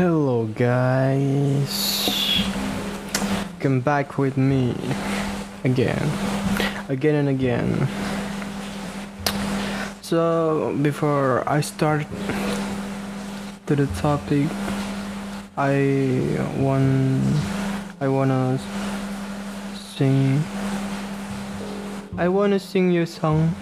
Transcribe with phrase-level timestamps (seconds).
[0.00, 1.76] Hello, guys.
[3.60, 4.72] Come back with me
[5.62, 6.08] again,
[6.88, 7.86] again and again.
[10.00, 12.06] So, before I start
[13.66, 14.48] to the topic,
[15.58, 17.20] I want
[18.00, 18.58] I wanna
[19.76, 20.42] sing.
[22.16, 23.54] I wanna sing you a song.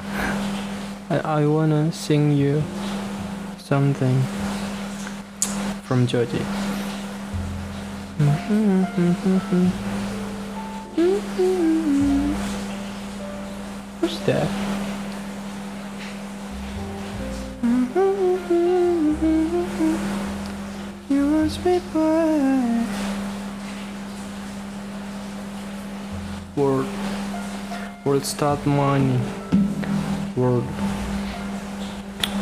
[1.10, 2.62] I, I wanna sing you
[3.58, 4.22] something
[5.88, 6.36] from Georgie.
[14.00, 14.48] What's that?
[21.08, 22.84] You must be by
[26.54, 26.86] World.
[28.04, 29.18] World start money.
[30.36, 30.66] World.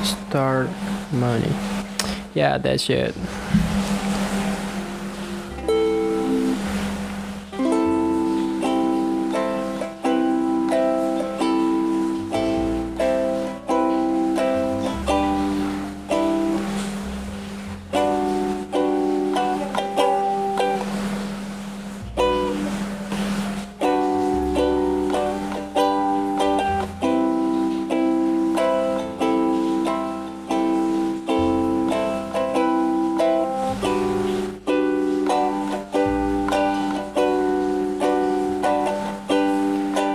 [0.03, 0.69] Start
[1.13, 1.76] money
[2.37, 3.15] Yeah that's it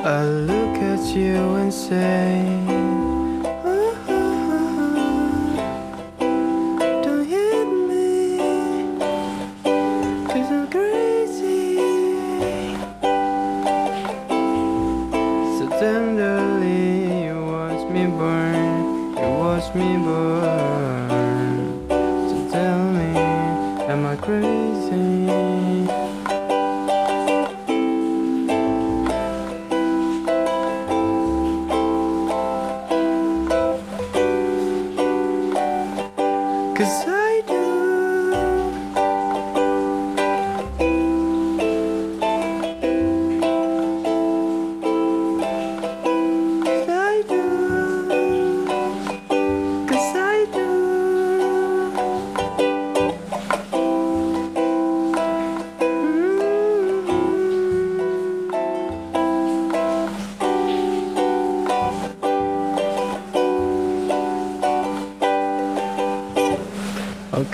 [0.04, 2.71] I look at you and say,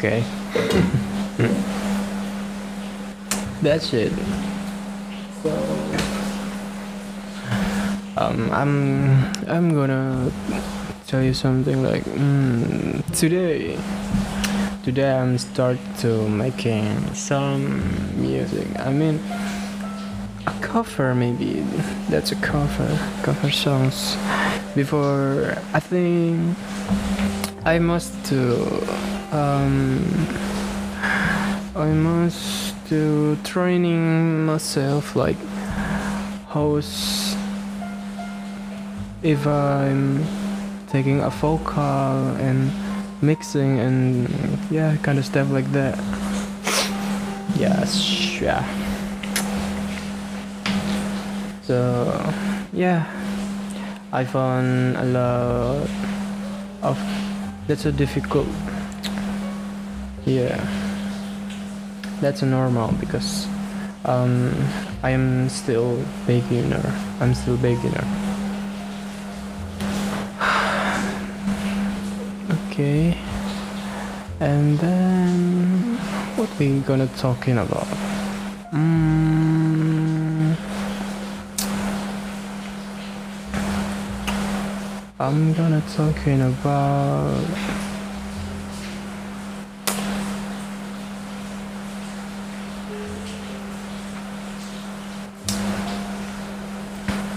[0.08, 0.24] Okay.
[3.62, 4.14] That's it.
[5.44, 5.52] So
[8.16, 9.20] um I'm
[9.52, 10.32] I'm gonna
[11.08, 13.78] tell you something like mm, today
[14.84, 17.84] today I'm start to making some
[18.16, 18.68] music.
[18.80, 19.20] I mean
[20.48, 21.66] a cover maybe
[22.08, 22.88] that's a cover
[23.24, 24.16] cover songs
[24.74, 26.56] before I think
[27.66, 28.56] I must do
[29.32, 30.00] um
[31.76, 35.38] I must do training myself like
[36.48, 37.38] host
[39.22, 40.24] if I'm
[40.88, 42.72] taking a vocal and
[43.22, 44.30] mixing and
[44.72, 45.98] yeah kind of stuff like that.
[47.56, 48.64] Yes yeah.
[51.64, 52.34] So
[52.72, 53.06] yeah.
[54.14, 55.90] I found a lot
[56.82, 56.98] of
[57.68, 58.48] that's a difficult
[60.28, 60.60] yeah.
[62.20, 63.48] That's normal because
[64.06, 64.54] um,
[65.02, 66.94] I am still beginner.
[67.20, 68.06] I'm still beginner.
[72.70, 73.18] Okay.
[74.40, 75.98] And then
[76.36, 77.88] what we gonna talking about?
[78.72, 80.56] Mm,
[85.20, 87.97] I'm gonna talking about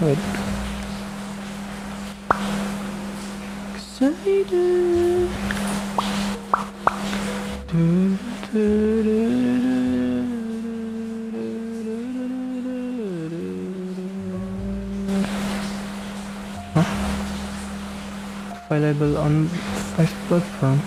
[0.01, 0.17] Wait.
[3.75, 4.49] Excited.
[7.67, 8.17] Do?
[18.71, 19.47] Available on
[19.95, 20.81] five platform.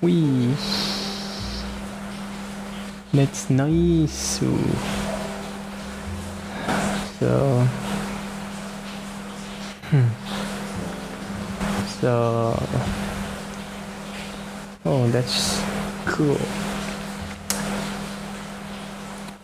[0.00, 0.56] Wee.
[3.12, 4.10] That's nice.
[4.10, 4.46] So,
[12.08, 12.56] so,
[14.86, 15.60] oh, that's
[16.06, 16.40] cool.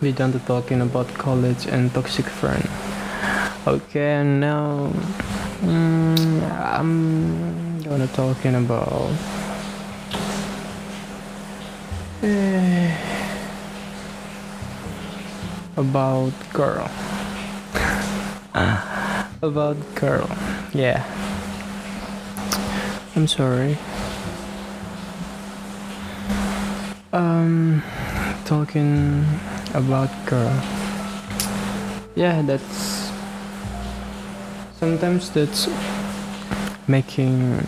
[0.00, 2.64] We done the talking about college and toxic friend.
[3.66, 4.88] Okay, now
[5.60, 6.40] mm,
[6.80, 9.12] I'm gonna talking about
[12.22, 12.96] eh,
[15.76, 16.88] about girl.
[19.42, 20.30] about girl.
[20.72, 21.04] Yeah.
[23.16, 23.78] I'm sorry.
[27.12, 27.80] Um,
[28.44, 29.24] talking
[29.72, 30.50] about girl.
[32.16, 33.12] Yeah, that's
[34.80, 35.68] sometimes that's
[36.88, 37.64] making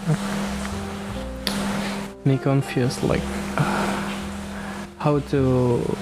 [2.25, 3.23] me confused, like
[4.99, 5.97] how to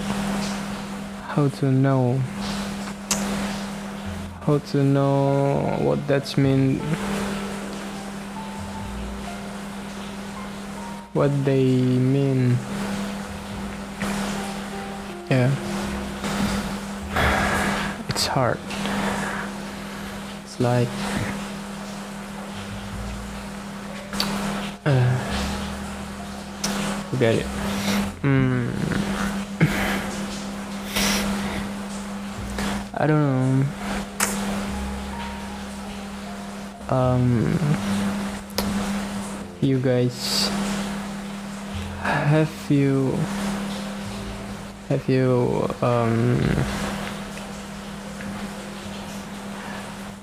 [1.29, 2.19] how to know
[4.47, 6.81] how to know what that's mean
[11.15, 12.59] what they mean.
[15.31, 15.49] Yeah.
[18.09, 18.59] It's hard.
[20.43, 20.89] It's like
[24.85, 25.19] uh,
[27.11, 27.47] forget it.
[28.23, 28.73] Mm.
[32.97, 33.67] I don't know.
[36.91, 37.59] Um
[39.61, 40.51] you guys
[42.65, 43.11] have you
[44.89, 46.41] have you um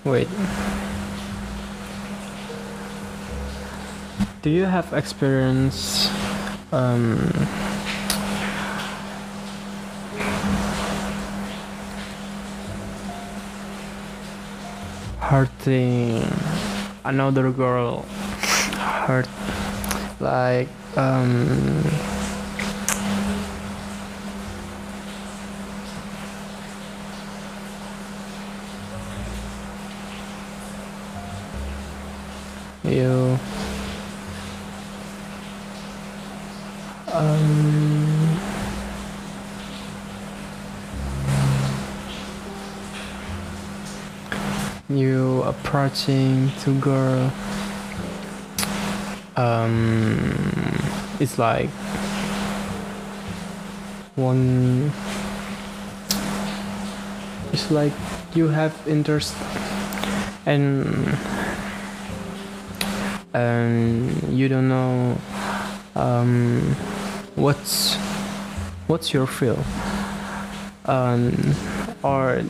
[0.04, 0.28] wait.
[4.42, 6.10] Do you have experience
[6.72, 7.30] um
[15.20, 16.26] hurting
[17.06, 18.02] another girl?
[19.06, 19.30] Hurt
[20.20, 21.84] like um
[32.84, 33.40] you
[37.14, 38.40] um
[44.90, 47.32] you approaching to girl.
[49.38, 50.36] Um
[51.20, 51.70] it's like
[54.16, 54.92] one
[57.54, 57.94] it's like
[58.34, 59.36] you have interest
[60.46, 61.18] and
[63.34, 65.18] and you don't know
[65.96, 66.76] um,
[67.36, 67.96] what's
[68.88, 69.64] what's your feel?
[70.86, 71.56] Um,
[72.04, 72.44] or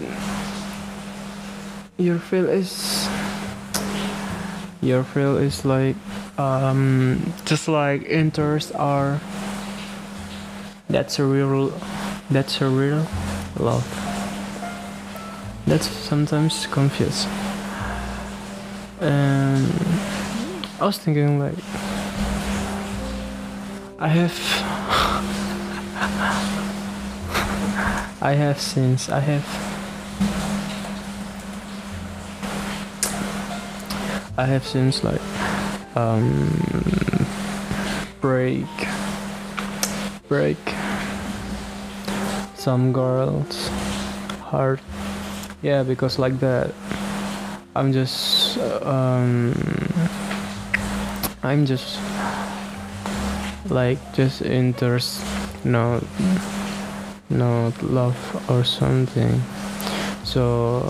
[1.98, 3.08] your feel is
[4.82, 5.96] your feel is like
[6.38, 9.20] um, just like interest are
[10.90, 11.70] that's a real
[12.30, 13.06] that's a real
[13.60, 13.86] love.
[15.66, 17.28] That's sometimes confused.
[19.00, 19.91] And
[20.82, 21.54] I was thinking like
[24.00, 24.34] I have
[28.20, 29.46] I have since I have
[34.40, 35.22] I have since like
[35.96, 36.50] um
[38.20, 38.66] break
[40.28, 40.58] break
[42.56, 43.68] some girls
[44.50, 44.82] heart.
[45.62, 46.74] Yeah because like that
[47.76, 49.54] I'm just um
[51.44, 51.98] I'm just
[53.66, 55.26] like just interest
[55.66, 56.04] not
[57.30, 58.18] not love
[58.50, 59.42] or something.
[60.24, 60.86] So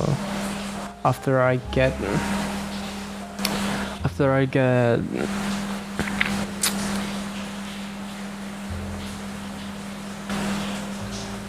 [1.06, 1.94] after I get
[4.04, 5.00] after I get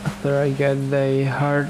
[0.04, 1.66] after I get the heart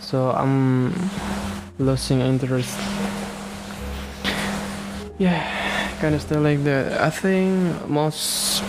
[0.00, 0.94] so I'm
[1.78, 2.78] losing interest
[5.22, 5.62] yeah
[6.00, 7.00] kind of stuff like that.
[7.00, 8.60] I think most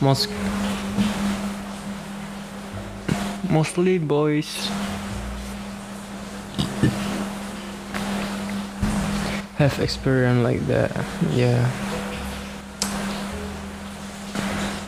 [0.00, 0.30] most
[3.50, 4.70] mostly boys.
[9.58, 10.94] Have experience like that
[11.34, 11.66] yeah.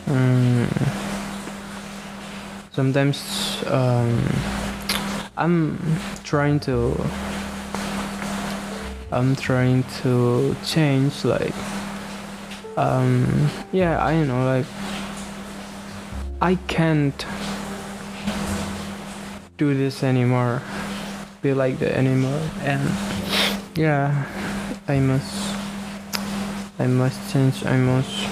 [0.07, 0.71] Mm.
[2.71, 3.19] sometimes
[3.67, 4.23] um,
[5.35, 5.77] I'm
[6.23, 6.95] trying to
[9.11, 11.53] I'm trying to change like
[12.77, 14.65] um yeah I know like
[16.41, 17.25] I can't
[19.57, 20.61] do this anymore
[21.41, 22.89] be like that anymore and
[23.75, 24.25] yeah
[24.87, 25.55] I must
[26.79, 28.27] I must change, I must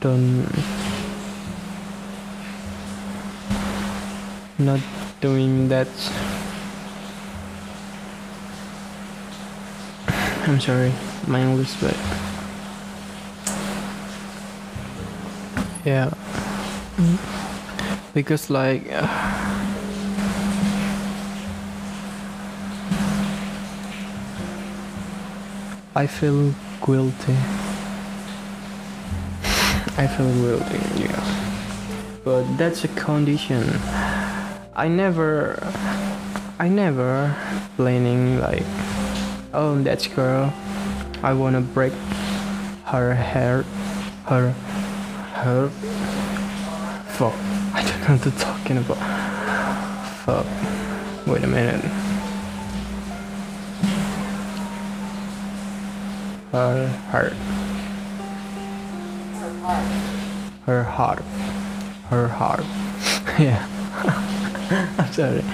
[0.00, 0.46] don't
[4.58, 4.80] not
[5.20, 5.88] doing that
[10.46, 10.92] I'm sorry
[11.26, 11.96] my English but
[15.84, 16.10] yeah.
[18.14, 19.06] Because like uh,
[25.94, 26.54] I feel
[26.84, 27.36] guilty.
[29.96, 31.24] I feel guilty yeah.
[32.24, 33.64] But that's a condition.
[34.74, 35.58] I never
[36.58, 37.36] I never
[37.76, 38.64] planning like
[39.52, 40.52] oh that girl.
[41.22, 41.92] I wanna break
[42.86, 43.62] her hair.
[44.26, 44.50] Her
[45.42, 45.68] her.
[47.16, 47.34] Fuck.
[47.74, 48.98] I don't know what they're talking about.
[50.24, 50.46] Fuck.
[51.26, 51.84] Wait a minute.
[56.52, 57.32] Her heart
[60.70, 61.22] her heart.
[62.08, 62.64] Her heart.
[62.64, 62.64] Her
[63.20, 63.38] heart.
[63.38, 63.66] Yeah.
[64.98, 65.44] I'm sorry.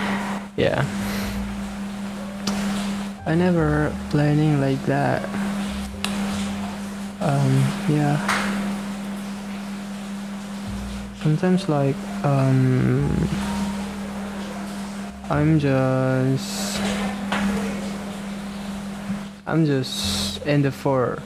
[0.57, 1.06] Yeah
[3.27, 5.25] I never planning like that.
[7.21, 7.53] Um
[7.89, 8.23] yeah.
[11.23, 13.11] Sometimes like um
[15.29, 16.81] I'm just
[19.45, 21.21] I'm just in the for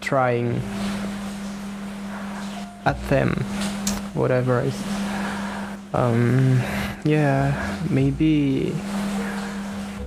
[0.00, 0.62] trying
[2.84, 3.30] at them
[4.14, 4.80] whatever is
[5.92, 6.60] um
[7.04, 7.50] yeah
[7.90, 8.72] maybe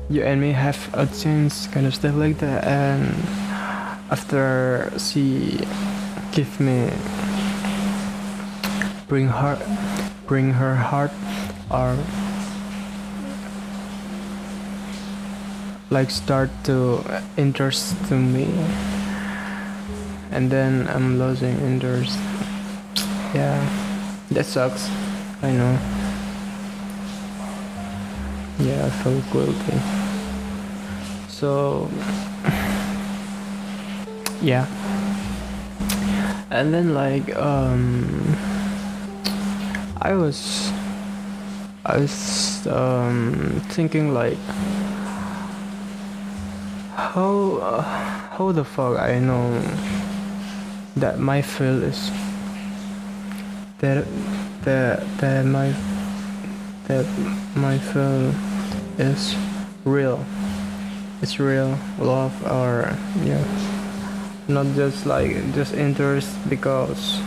[0.09, 3.13] you and me have a chance kind of stuff like that and
[4.11, 5.59] after she
[6.31, 6.89] give me
[9.07, 9.57] bring her
[10.27, 11.11] bring her heart
[11.71, 11.97] or
[15.89, 17.03] like start to
[17.37, 18.49] interest to me.
[20.31, 22.17] And then I'm losing interest.
[23.33, 23.85] Yeah
[24.31, 24.89] that sucks
[25.41, 25.94] I know
[28.85, 29.77] I feel guilty.
[31.27, 31.89] So
[34.41, 34.67] yeah.
[36.51, 38.37] And then like um
[39.99, 40.71] I was
[41.83, 44.37] I was um thinking like
[46.93, 47.81] how uh,
[48.37, 49.61] how the fuck I know
[50.95, 52.11] that my feel is
[53.79, 54.05] that
[54.61, 55.73] that that my
[56.87, 57.05] that
[57.55, 58.31] my feel
[58.99, 59.35] is
[59.83, 60.25] real.
[61.21, 63.43] It's real love or yeah.
[64.47, 67.21] Not just like just interest because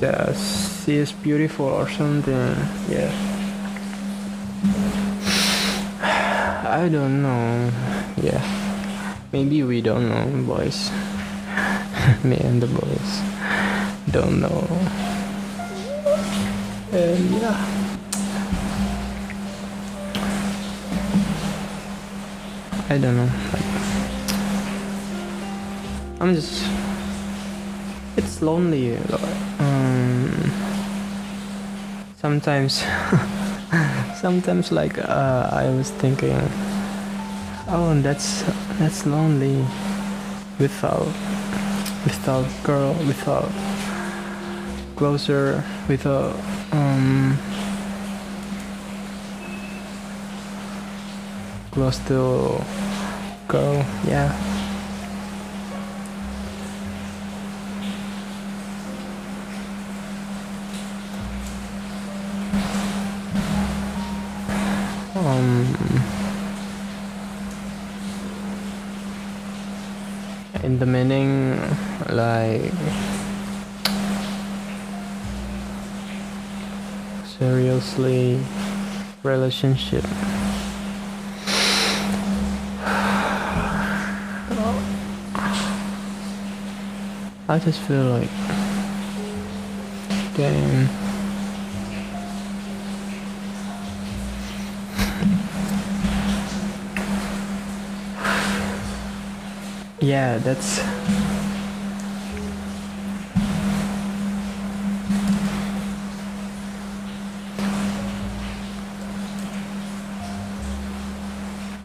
[0.00, 2.54] just she is beautiful or something
[2.88, 3.10] yeah.
[6.66, 7.70] I don't know
[8.16, 8.42] yeah.
[9.32, 10.90] Maybe we don't know boys.
[12.24, 13.10] Me and the boys
[14.10, 14.66] don't know.
[16.92, 17.79] And yeah
[22.90, 23.30] I don't know.
[26.18, 26.64] I'm just.
[28.16, 28.96] It's lonely.
[29.60, 30.50] Um,
[32.16, 32.82] sometimes,
[34.20, 36.36] sometimes like uh, I was thinking,
[37.68, 38.42] oh, that's
[38.80, 39.64] that's lonely,
[40.58, 41.06] without
[42.02, 43.52] without girl, without
[44.96, 46.34] closer, without
[46.72, 47.38] um.
[51.70, 52.60] Close to
[53.46, 53.84] go.
[54.06, 54.30] yeah
[65.14, 65.64] um
[70.64, 71.60] in the meaning
[72.08, 72.72] like
[77.38, 78.40] seriously
[79.22, 80.04] relationship
[87.50, 88.30] I just feel like
[90.36, 90.88] damn.
[99.98, 100.78] Yeah that's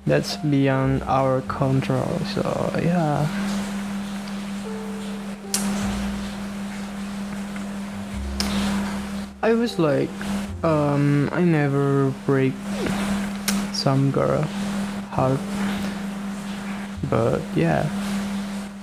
[0.06, 3.55] that's beyond our control so yeah
[9.46, 10.10] I was like
[10.64, 12.54] um I never break
[13.74, 14.42] some girl
[15.14, 15.40] heart
[17.12, 17.86] but yeah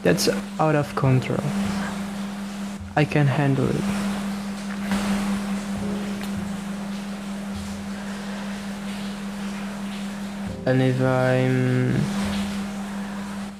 [0.04, 0.28] that's
[0.60, 1.42] out of control.
[2.94, 3.84] I can handle it.
[10.64, 11.98] And if i'm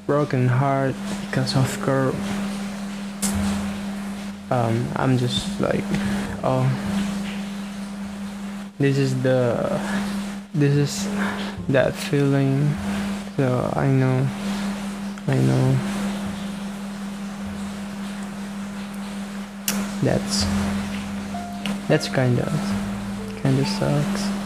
[0.07, 0.95] broken heart
[1.27, 2.15] because of girl
[4.53, 5.85] um, i'm just like
[6.45, 6.69] oh
[8.79, 9.81] this is the
[10.55, 11.09] this is
[11.69, 12.75] that feeling.
[13.37, 14.29] So i know
[15.27, 15.79] i know
[20.03, 20.45] that's
[21.89, 22.53] that's kind of
[23.43, 24.42] kind of sucks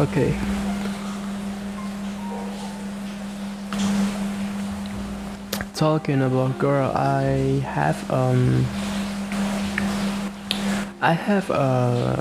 [0.00, 0.34] okay.
[5.74, 8.66] Talking about girl i have um
[11.00, 12.20] i have uh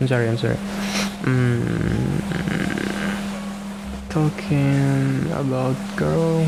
[0.00, 0.58] i'm sorry i'm sorry.
[1.24, 2.20] Mm,
[4.10, 6.46] talking about girl.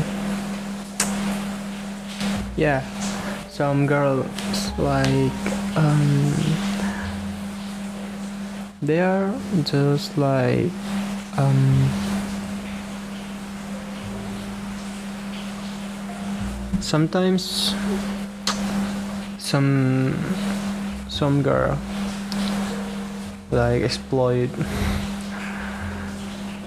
[2.55, 2.83] Yeah
[3.57, 4.27] some girls
[4.77, 5.33] like
[5.75, 6.76] um
[8.81, 10.69] they are just like
[11.37, 11.89] um
[16.79, 17.73] sometimes
[19.37, 20.13] some
[21.09, 21.77] some girl
[23.51, 24.49] like exploit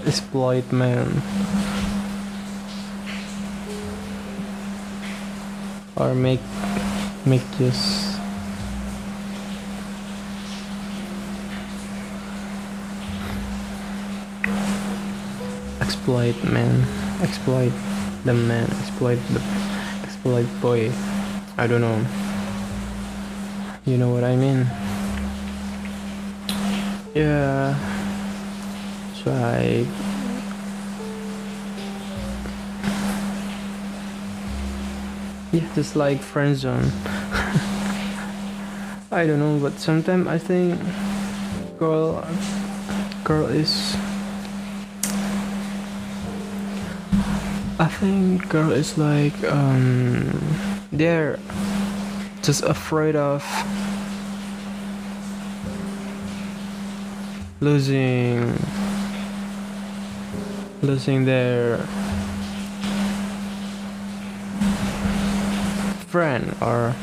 [0.06, 1.22] exploit men.
[5.96, 6.40] Or make
[7.26, 8.09] make just
[15.90, 16.86] exploit man.
[17.20, 17.72] Exploit
[18.24, 18.70] the man.
[18.78, 19.42] Exploit the
[20.04, 20.92] exploit boy.
[21.58, 22.06] I don't know.
[23.84, 24.68] You know what i mean?
[27.12, 27.74] Yeah.
[29.18, 29.84] So i
[35.50, 36.86] yeah just like friend zone.
[39.10, 40.78] I don't know but sometimes i think
[41.80, 42.24] girl
[43.24, 43.96] girl is
[47.80, 50.38] I think girl is like um
[50.92, 51.38] they're
[52.42, 53.42] just afraid of
[57.62, 58.52] losing
[60.82, 61.78] losing their
[66.12, 66.94] friend or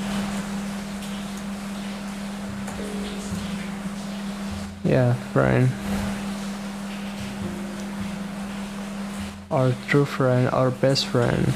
[4.83, 5.71] yeah friend
[9.49, 11.53] our true friend, our best friend.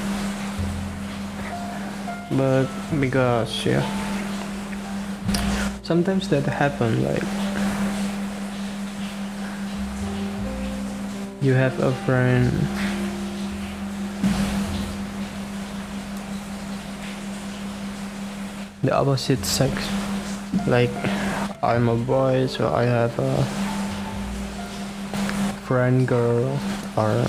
[2.32, 2.68] But
[3.00, 3.84] because yeah,
[5.84, 7.24] sometimes that happen like
[11.42, 12.52] you have a friend.
[18.84, 19.76] The opposite sex.
[20.68, 20.92] Like
[21.62, 23.44] I'm a boy so I have a
[25.68, 26.60] friend girl
[26.98, 27.26] or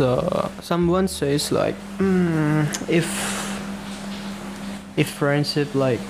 [0.00, 3.04] so someone says like mm, if
[4.96, 6.00] if friendship like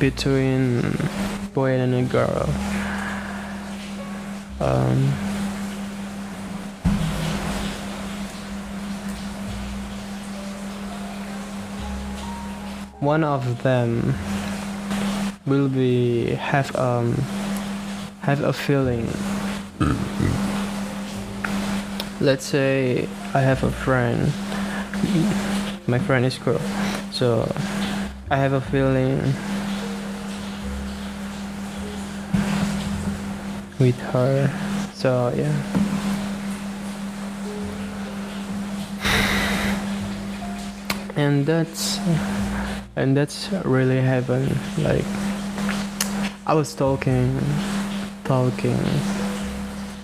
[0.00, 0.82] between
[1.54, 2.48] boy and a girl
[4.58, 4.98] um,
[12.98, 14.12] one of them
[15.46, 17.14] will be have um
[18.22, 19.06] have a feeling
[22.20, 24.32] let's say I have a friend.
[25.86, 26.60] My friend is girl
[27.10, 27.50] so
[28.30, 29.18] I have a feeling
[33.78, 34.48] with her.
[34.94, 35.52] So yeah.
[41.16, 41.98] And that's
[42.96, 44.56] and that's really heaven.
[44.78, 45.04] Like
[46.46, 47.40] I was talking
[48.24, 48.78] talking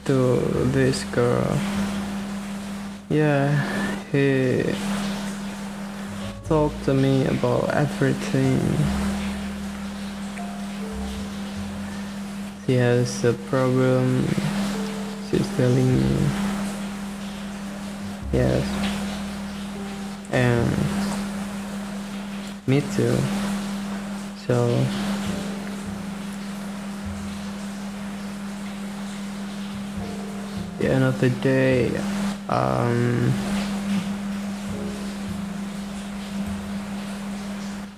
[0.07, 0.37] to
[0.73, 1.59] this girl
[3.09, 3.49] yeah,
[4.11, 4.65] he
[6.47, 8.61] talked to me about everything.
[12.67, 14.27] She has a problem,
[15.31, 16.29] she's telling me.
[18.33, 18.65] Yes.
[20.33, 20.69] And
[22.67, 23.17] me too.
[24.47, 24.85] So
[30.79, 31.91] the end of the day
[32.49, 33.33] um,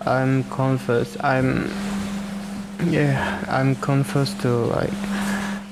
[0.07, 1.17] I'm confused.
[1.21, 1.71] I'm
[2.87, 4.93] yeah, I'm confused to like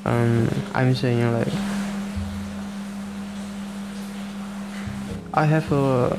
[0.04, 1.52] um I'm saying like
[5.32, 6.18] I have a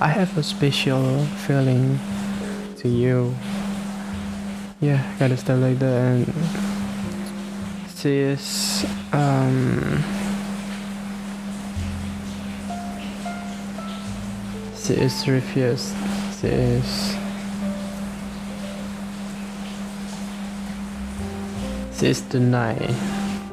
[0.00, 2.00] I have a special feeling
[2.78, 3.34] to you.
[4.80, 6.32] Yeah, gotta stuff like that and
[7.94, 10.02] she is um
[14.90, 15.94] she is refused.
[16.40, 17.16] She is.
[21.96, 22.90] She is denied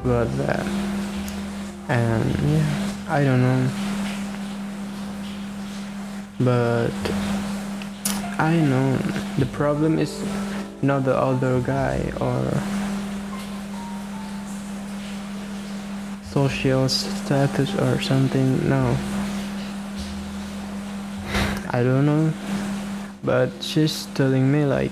[0.04, 0.66] about that.
[1.90, 2.66] And yeah
[3.08, 3.70] I don't know.
[6.40, 6.92] But
[8.40, 8.98] I know.
[9.38, 10.24] The problem is
[10.82, 12.42] not the other guy or
[16.24, 18.68] social status or something.
[18.68, 18.98] No
[21.70, 22.34] I don't know.
[23.24, 24.92] But she's telling me like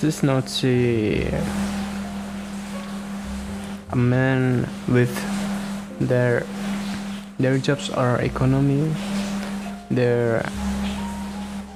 [0.00, 1.28] she's not see
[3.90, 5.12] a man with
[6.00, 6.44] their
[7.38, 8.94] their jobs or economy
[9.90, 10.48] their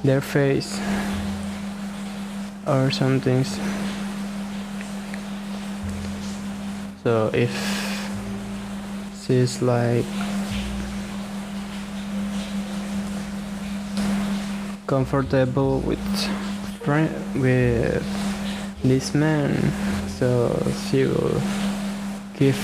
[0.04, 0.80] their face
[2.66, 3.58] or some things.
[7.02, 7.52] So if
[9.26, 10.06] she's like
[14.90, 16.02] comfortable with
[17.36, 18.02] with
[18.82, 19.54] this man
[20.18, 20.50] so
[20.90, 21.40] she will
[22.36, 22.58] give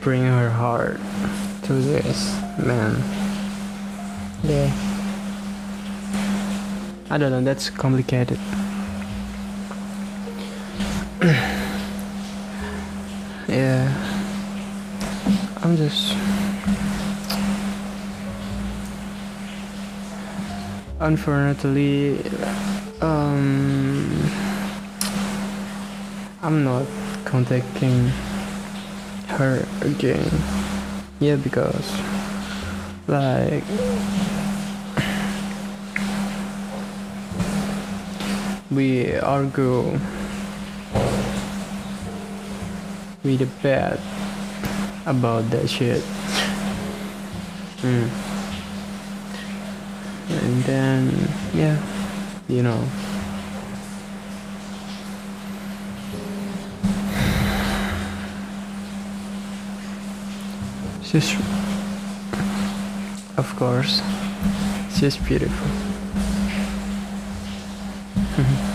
[0.00, 0.98] bring her heart
[1.64, 2.96] to this man.
[4.42, 4.72] Yeah.
[7.10, 8.38] I don't know that's complicated.
[13.48, 13.92] Yeah.
[15.62, 16.16] I'm just
[21.02, 22.16] unfortunately
[23.00, 24.30] um
[26.42, 26.86] I'm not
[27.24, 28.06] contacting
[29.26, 30.30] her again
[31.18, 31.90] yeah because
[33.08, 33.64] like
[38.70, 39.98] we argue
[43.24, 43.98] the bad
[45.06, 46.02] about that shit
[47.82, 48.31] mm.
[50.68, 51.76] And then yeah
[52.48, 52.84] you know.
[61.02, 61.34] She's
[63.36, 64.02] of course
[64.94, 65.68] she's beautiful.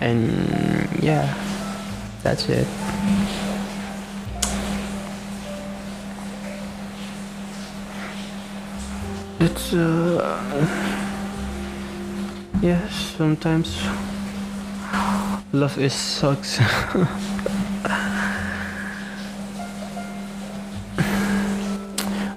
[0.00, 1.32] And yeah
[2.22, 2.66] that's it
[9.44, 10.66] it's uh
[12.62, 13.84] yeah sometimes
[15.52, 16.58] love is sucks.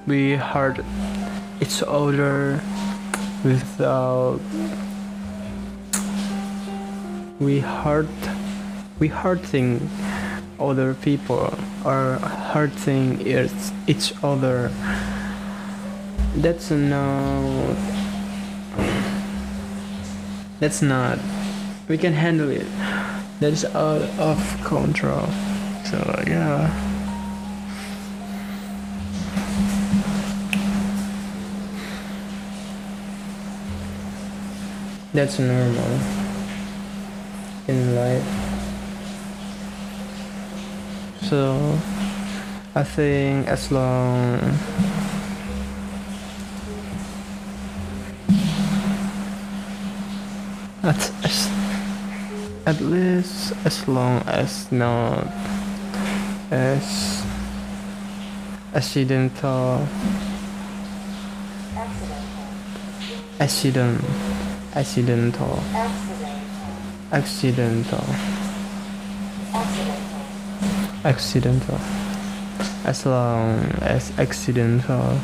[0.06, 0.80] We hurt
[1.60, 2.62] each other
[3.44, 4.40] without
[7.40, 8.08] we hurt
[9.00, 9.90] we hurting
[10.60, 12.20] other people or
[12.54, 13.22] hurting
[13.88, 14.72] each other
[16.42, 17.76] that's not
[18.78, 18.88] uh,
[20.60, 21.20] that's not
[21.88, 22.68] we can handle it.
[23.40, 25.28] That's out of control.
[25.86, 26.70] So yeah.
[35.14, 36.00] That's normal.
[37.68, 38.48] In life.
[41.22, 41.80] So
[42.76, 44.40] i think as long
[52.68, 55.26] at least as long as not
[56.52, 57.24] as
[58.76, 59.88] accidental.
[63.40, 64.04] Accident
[64.76, 65.64] accidental.
[67.14, 68.06] Accidental.
[71.06, 71.80] Accidental.
[72.84, 75.18] As long as accidental.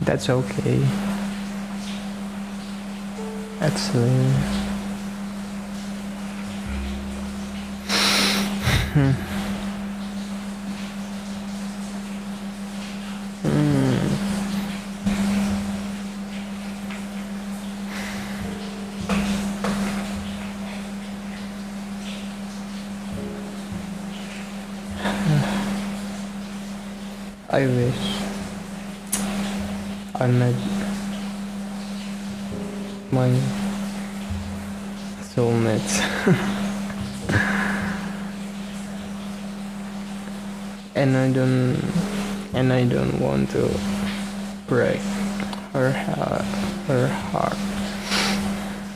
[0.00, 0.86] That's okay.
[3.60, 4.61] Excellent
[8.92, 9.31] hmm.
[42.54, 43.68] And I don't want to
[44.66, 45.00] break
[45.72, 46.44] her heart
[46.86, 47.56] her heart.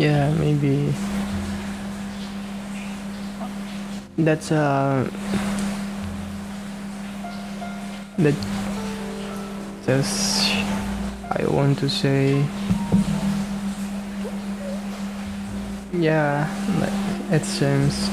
[0.00, 0.94] yeah maybe
[4.16, 5.06] that's uh
[8.22, 8.34] that
[9.86, 10.54] just
[11.30, 12.44] I want to say
[15.92, 16.48] yeah
[17.30, 18.08] it seems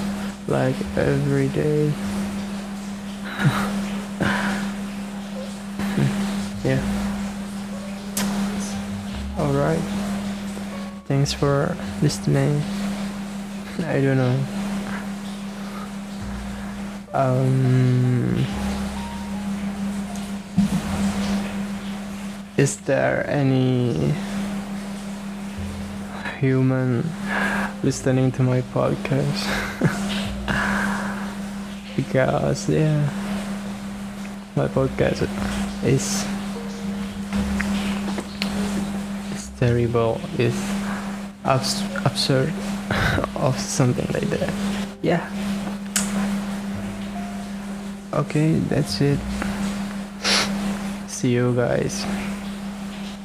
[0.48, 1.88] like every day
[6.64, 6.82] yeah
[9.38, 9.98] all right
[11.08, 12.62] Thanks for listening.
[13.80, 14.44] I don't know.
[17.14, 18.46] Um,
[22.58, 24.14] is there any
[26.40, 27.06] human
[27.84, 29.46] listening to my podcast?
[31.96, 33.10] because yeah,
[34.56, 35.22] my podcast
[35.86, 36.26] is
[39.36, 40.20] is terrible.
[40.38, 40.58] Is
[41.46, 42.54] abs- absurd
[43.36, 44.54] of something like that.
[45.04, 45.22] Yeah.
[48.14, 49.20] Okay, that's it.
[51.08, 52.06] See you guys.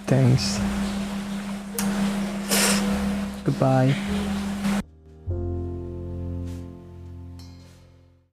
[0.07, 0.59] Thanks.
[3.45, 3.95] Goodbye.